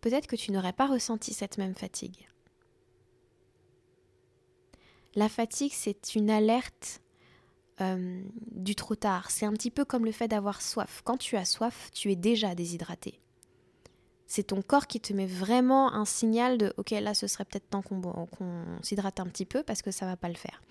peut-être 0.00 0.26
que 0.26 0.36
tu 0.36 0.52
n'aurais 0.52 0.72
pas 0.72 0.86
ressenti 0.86 1.32
cette 1.32 1.58
même 1.58 1.74
fatigue. 1.74 2.28
La 5.14 5.28
fatigue, 5.28 5.72
c'est 5.72 6.14
une 6.14 6.30
alerte 6.30 7.00
euh, 7.80 8.22
du 8.50 8.74
trop 8.74 8.94
tard. 8.94 9.30
C'est 9.30 9.46
un 9.46 9.52
petit 9.52 9.70
peu 9.70 9.84
comme 9.84 10.04
le 10.04 10.12
fait 10.12 10.28
d'avoir 10.28 10.60
soif. 10.60 11.02
Quand 11.04 11.16
tu 11.16 11.36
as 11.36 11.44
soif, 11.44 11.90
tu 11.92 12.10
es 12.10 12.16
déjà 12.16 12.54
déshydraté. 12.54 13.20
C'est 14.26 14.44
ton 14.44 14.62
corps 14.62 14.86
qui 14.86 15.00
te 15.00 15.12
met 15.12 15.26
vraiment 15.26 15.92
un 15.92 16.04
signal 16.04 16.58
de 16.58 16.72
OK, 16.78 16.90
là, 16.90 17.14
ce 17.14 17.26
serait 17.26 17.44
peut-être 17.44 17.68
temps 17.68 17.82
qu'on 17.82 18.64
s'hydrate 18.82 19.20
un 19.20 19.26
petit 19.26 19.44
peu 19.44 19.62
parce 19.62 19.82
que 19.82 19.90
ça 19.90 20.06
va 20.06 20.16
pas 20.16 20.28
le 20.28 20.34
faire. 20.34 20.62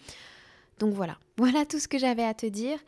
Donc 0.80 0.94
voilà, 0.94 1.18
voilà 1.38 1.65
tout 1.65 1.80
ce 1.80 1.88
que 1.88 1.98
j'avais 1.98 2.24
à 2.24 2.34
te 2.34 2.46
dire 2.46 2.80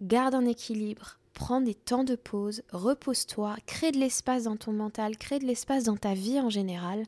garde 0.00 0.34
un 0.34 0.46
équilibre, 0.46 1.18
prends 1.32 1.60
des 1.60 1.74
temps 1.74 2.04
de 2.04 2.16
pause, 2.16 2.62
repose-toi, 2.70 3.56
crée 3.66 3.92
de 3.92 3.98
l'espace 3.98 4.44
dans 4.44 4.56
ton 4.56 4.72
mental, 4.72 5.16
crée 5.16 5.38
de 5.38 5.46
l'espace 5.46 5.84
dans 5.84 5.96
ta 5.96 6.14
vie 6.14 6.40
en 6.40 6.50
général 6.50 7.04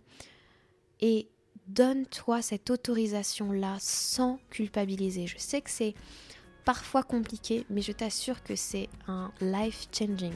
et 1.00 1.28
donne-toi 1.66 2.42
cette 2.42 2.70
autorisation-là 2.70 3.76
sans 3.80 4.38
culpabiliser. 4.50 5.26
Je 5.26 5.38
sais 5.38 5.60
que 5.60 5.70
c'est 5.70 5.94
parfois 6.64 7.02
compliqué, 7.02 7.64
mais 7.70 7.82
je 7.82 7.92
t'assure 7.92 8.42
que 8.42 8.56
c'est 8.56 8.88
un 9.06 9.32
life 9.40 9.88
changing 9.92 10.34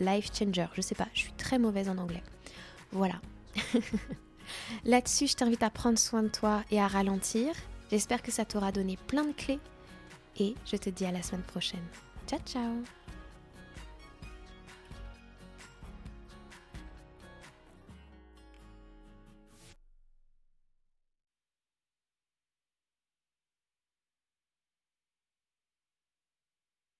life 0.00 0.30
changer. 0.32 0.66
Je 0.74 0.80
sais 0.80 0.94
pas, 0.94 1.08
je 1.12 1.20
suis 1.20 1.32
très 1.32 1.58
mauvaise 1.58 1.88
en 1.88 1.98
anglais. 1.98 2.22
Voilà. 2.92 3.20
Là-dessus, 4.84 5.26
je 5.26 5.34
t'invite 5.34 5.62
à 5.62 5.70
prendre 5.70 5.98
soin 5.98 6.22
de 6.22 6.28
toi 6.28 6.62
et 6.70 6.80
à 6.80 6.86
ralentir. 6.86 7.52
J'espère 7.90 8.22
que 8.22 8.30
ça 8.30 8.44
t'aura 8.44 8.72
donné 8.72 8.96
plein 9.06 9.24
de 9.24 9.32
clés 9.32 9.60
et 10.38 10.54
je 10.64 10.76
te 10.76 10.90
dis 10.90 11.04
à 11.04 11.12
la 11.12 11.22
semaine 11.22 11.42
prochaine. 11.42 11.84
Ciao 12.26 12.40
ciao 12.44 13.07